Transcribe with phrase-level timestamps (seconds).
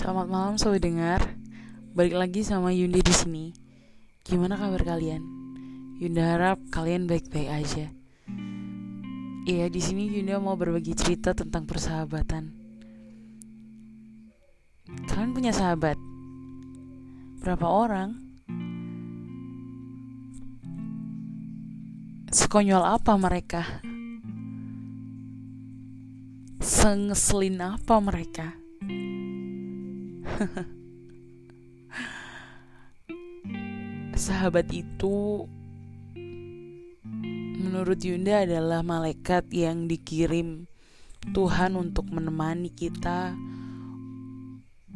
[0.00, 1.20] Selamat malam sobat dengar.
[1.92, 3.52] Balik lagi sama Yunda di sini.
[4.24, 5.20] Gimana kabar kalian?
[6.00, 7.92] Yunda harap kalian baik-baik aja.
[9.44, 12.48] Iya, di sini Yunda mau berbagi cerita tentang persahabatan.
[15.04, 16.00] Kalian punya sahabat?
[17.44, 18.16] Berapa orang?
[22.32, 23.84] Sekonyol apa mereka?
[26.56, 28.69] Sengeselin apa mereka?
[34.16, 35.44] Sahabat itu
[37.60, 40.64] menurut Yunda adalah malaikat yang dikirim
[41.36, 43.36] Tuhan untuk menemani kita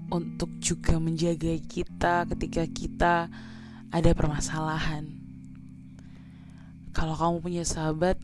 [0.09, 3.29] untuk juga menjaga kita ketika kita
[3.92, 5.12] ada permasalahan.
[6.95, 8.17] Kalau kamu punya sahabat,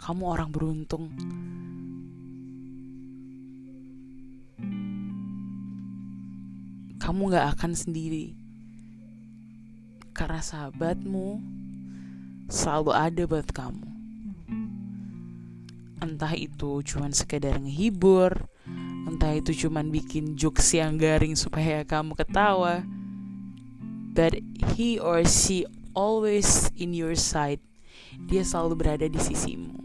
[0.00, 1.12] kamu orang beruntung.
[7.08, 8.36] Kamu gak akan sendiri.
[10.12, 11.40] Karena sahabatmu
[12.52, 13.88] selalu ada buat kamu.
[16.04, 18.44] Entah itu cuman sekedar ngehibur,
[19.08, 22.84] entah itu cuman bikin jokes yang garing supaya kamu ketawa.
[24.12, 24.36] But
[24.76, 25.64] he or she
[25.96, 27.64] always in your side.
[28.28, 29.80] Dia selalu berada di sisimu.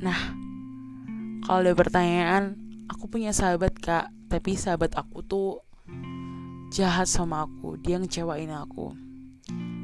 [0.00, 0.20] Nah,
[1.44, 5.64] kalau ada pertanyaan, aku punya sahabat kak, tapi sahabat aku tuh
[6.68, 7.80] jahat sama aku.
[7.80, 8.92] Dia ngecewain aku.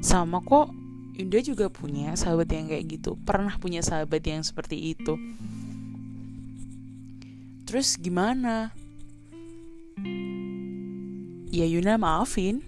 [0.04, 0.70] Sama kok
[1.18, 3.18] Yunda juga punya sahabat yang kayak gitu.
[3.26, 5.18] Pernah punya sahabat yang seperti itu.
[7.66, 8.70] Terus gimana?
[11.50, 12.62] Ya Yunda maafin.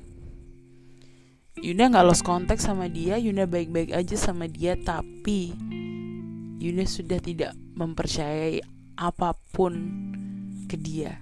[1.60, 3.20] Yunda nggak lost kontak sama dia.
[3.20, 4.74] Yunda baik-baik aja sama dia.
[4.74, 5.54] Tapi
[6.58, 8.60] Yunda sudah tidak mempercayai
[8.98, 9.72] apa pun
[10.70, 11.18] ke dia.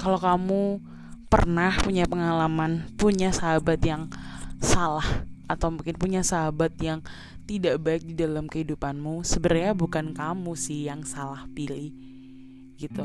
[0.00, 0.80] Kalau kamu
[1.28, 4.08] pernah punya pengalaman punya sahabat yang
[4.60, 5.04] salah
[5.44, 7.04] atau mungkin punya sahabat yang
[7.44, 11.92] tidak baik di dalam kehidupanmu sebenarnya bukan kamu sih yang salah pilih
[12.80, 13.04] gitu.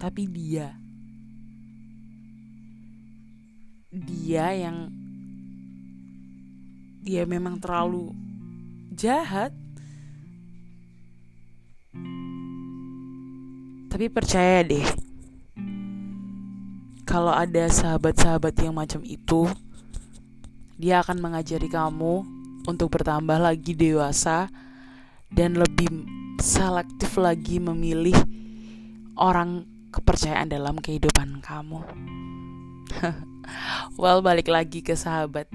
[0.00, 0.72] Tapi dia.
[3.88, 4.92] Dia yang
[7.02, 8.12] dia memang terlalu
[8.92, 9.54] jahat
[13.88, 14.84] Tapi percaya deh,
[17.08, 19.48] kalau ada sahabat-sahabat yang macam itu,
[20.76, 22.20] dia akan mengajari kamu
[22.68, 24.52] untuk bertambah lagi dewasa
[25.32, 25.88] dan lebih
[26.36, 28.14] selektif lagi memilih
[29.16, 31.80] orang kepercayaan dalam kehidupan kamu.
[34.00, 35.48] well, balik lagi ke sahabat.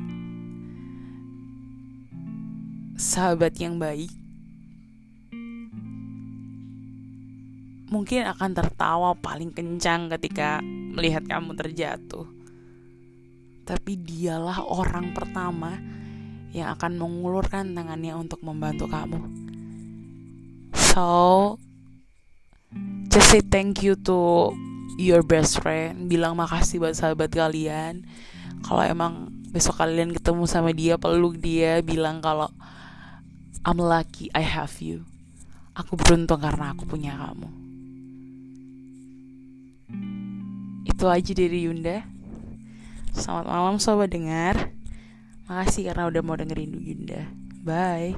[2.97, 4.22] Sahabat yang baik
[7.93, 12.25] mungkin akan tertawa paling kencang ketika melihat kamu terjatuh.
[13.69, 15.77] Tapi dialah orang pertama
[16.57, 19.21] yang akan mengulurkan tangannya untuk membantu kamu.
[20.73, 21.61] So,
[23.13, 24.49] just say thank you to
[24.97, 26.09] your best friend.
[26.09, 28.09] Bilang makasih buat sahabat kalian.
[28.65, 32.49] Kalau emang besok kalian ketemu sama dia, peluk dia, bilang kalau
[33.61, 35.05] I'm lucky I have you.
[35.77, 37.62] Aku beruntung karena aku punya kamu.
[41.03, 42.07] Itu aja dari Yunda.
[43.11, 44.71] Selamat malam sobat dengar.
[45.51, 47.27] Makasih karena udah mau dengerin Yunda.
[47.59, 48.15] Bye.